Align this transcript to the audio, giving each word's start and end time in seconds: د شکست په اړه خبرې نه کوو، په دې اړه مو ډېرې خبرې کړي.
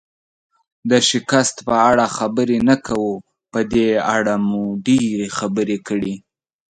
د 0.89 0.91
شکست 1.09 1.55
په 1.67 1.75
اړه 1.89 2.05
خبرې 2.17 2.59
نه 2.69 2.75
کوو، 2.87 3.13
په 3.51 3.59
دې 3.73 3.89
اړه 4.15 4.35
مو 4.49 4.63
ډېرې 4.87 5.27
خبرې 5.37 5.77
کړي. 5.87 6.13